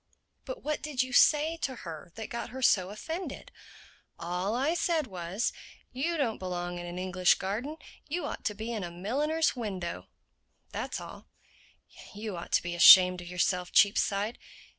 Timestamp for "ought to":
8.25-8.55, 12.35-12.63